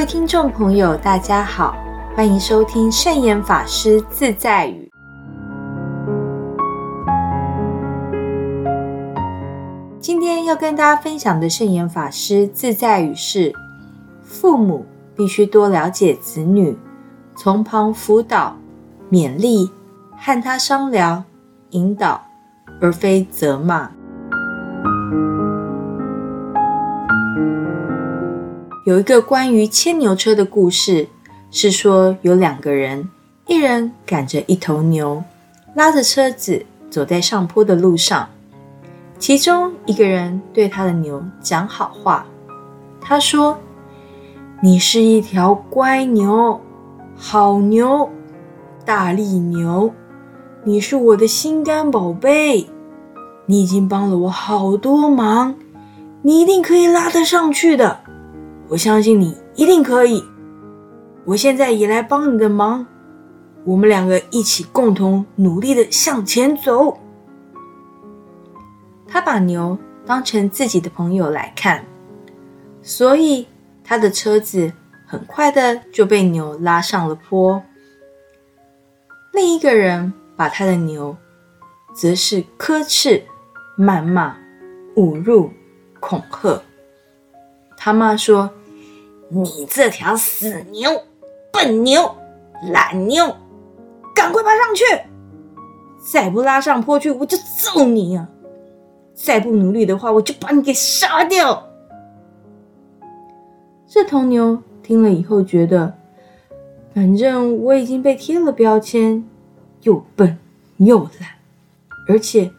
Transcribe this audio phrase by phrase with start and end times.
[0.00, 1.76] 位听众朋友，大家好，
[2.16, 4.90] 欢迎收听圣严法师自在语。
[10.00, 13.52] 今天要跟大家分享的圣严法师自在语是：
[14.22, 16.78] 父母必须多了解子女，
[17.36, 18.56] 从旁辅导、
[19.10, 19.70] 勉励，
[20.16, 21.22] 和他商量、
[21.72, 22.22] 引导，
[22.80, 23.90] 而非责骂。
[28.84, 31.06] 有一个关于牵牛车的故事，
[31.50, 33.10] 是说有两个人，
[33.46, 35.22] 一人赶着一头牛，
[35.74, 38.26] 拉着车子走在上坡的路上。
[39.18, 42.24] 其中一个人对他的牛讲好话，
[43.02, 43.58] 他说
[44.62, 46.58] ：“你是一条乖牛，
[47.14, 48.08] 好牛，
[48.86, 49.92] 大力牛，
[50.64, 52.66] 你是我的心肝宝贝，
[53.44, 55.54] 你已经帮了我好多忙，
[56.22, 58.00] 你一定可以拉得上去的。”
[58.70, 60.24] 我相信你一定可以。
[61.24, 62.86] 我现在也来帮你的忙，
[63.64, 66.96] 我们两个一起共同努力的向前走。
[69.08, 69.76] 他把牛
[70.06, 71.84] 当成自己的朋友来看，
[72.80, 73.48] 所以
[73.82, 74.72] 他的车子
[75.04, 77.60] 很快的就被牛拉上了坡。
[79.32, 81.16] 另一个人把他的牛，
[81.92, 83.20] 则是呵斥、
[83.76, 84.36] 谩骂、
[84.94, 85.50] 侮辱、
[85.98, 86.62] 恐吓。
[87.76, 88.48] 他妈说。
[89.32, 90.90] 你这条死牛、
[91.52, 92.16] 笨牛、
[92.72, 93.24] 懒牛，
[94.12, 94.84] 赶快爬上去！
[96.12, 98.28] 再不拉上坡去，我就揍你啊！
[99.14, 101.64] 再不努力的话，我就把你给杀掉。
[103.86, 105.94] 这头牛听了以后，觉得
[106.92, 109.24] 反正我已经被贴了标签，
[109.82, 110.36] 又笨
[110.78, 111.30] 又懒，
[112.08, 112.50] 而且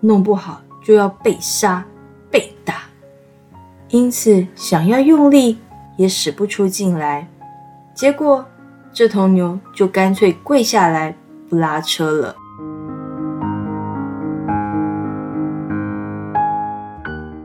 [0.00, 1.84] 弄不好就要被杀、
[2.30, 2.82] 被打，
[3.88, 5.58] 因此想要用力。
[5.96, 7.28] 也使不出劲来，
[7.94, 8.44] 结果
[8.92, 11.14] 这头牛就干脆跪下来
[11.48, 12.36] 不拉车了。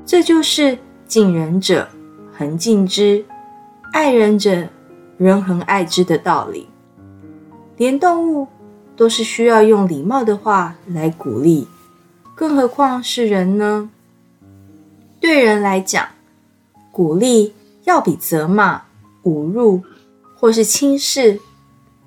[0.05, 1.87] 这就是敬人者
[2.33, 3.25] 恒敬之，
[3.91, 4.67] 爱人者
[5.17, 6.69] 人恒爱之的道理。
[7.75, 8.47] 连动物
[8.95, 11.67] 都是需要用礼貌的话来鼓励，
[12.33, 13.89] 更何况是人呢？
[15.19, 16.07] 对人来讲，
[16.91, 17.53] 鼓励。
[17.87, 18.81] 要比责骂、
[19.23, 19.81] 侮辱
[20.35, 21.39] 或是轻视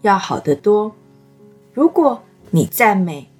[0.03, 0.95] 要好得多。
[1.73, 3.31] 如果你赞美、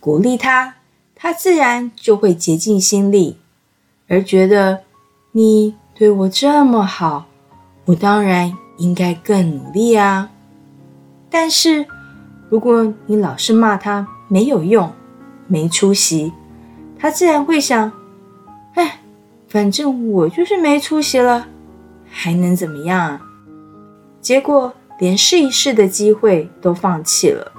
[0.00, 0.76] 鼓励他，
[1.14, 3.36] 他自然就会竭尽心力，
[4.08, 4.84] 而觉得
[5.32, 7.26] 你对我这么好，
[7.84, 10.30] 我当然应该更努力啊。
[11.28, 11.86] 但是，
[12.48, 14.90] 如果你老是骂他没有用、
[15.46, 16.32] 没出息，
[16.98, 17.92] 他自然会想：
[18.76, 19.02] 哎，
[19.46, 21.48] 反正我就是没出息了。
[22.14, 23.20] 还能怎么样啊？
[24.20, 27.50] 结果连试一试的机会都放弃了。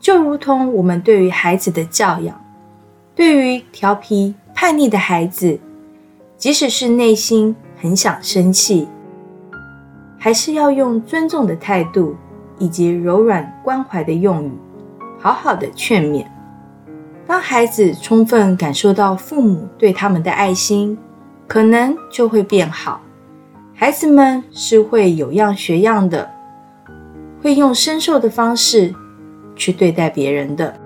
[0.00, 2.38] 就如同我们对于孩子的教养，
[3.14, 5.58] 对于调皮叛逆的孩子，
[6.36, 8.88] 即使是内心很想生气，
[10.18, 12.16] 还是要用尊重的态度
[12.58, 14.52] 以及柔软关怀的用语，
[15.18, 16.26] 好好的劝勉。
[17.26, 20.98] 当孩子充分感受到父母对他们的爱心。
[21.48, 23.00] 可能就会变好。
[23.74, 26.30] 孩子们是会有样学样的，
[27.42, 28.94] 会用深受的方式
[29.56, 30.78] 去对待别人的。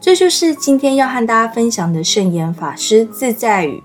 [0.00, 3.82] 这就是今天要和大家分享的圣严法师自在语：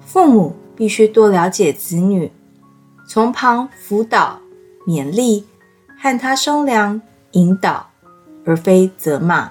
[0.00, 2.30] 父母必须多了解子女，
[3.08, 4.38] 从旁辅导、
[4.86, 5.44] 勉励，
[5.96, 7.88] 和他商量、引导，
[8.44, 9.50] 而非责骂。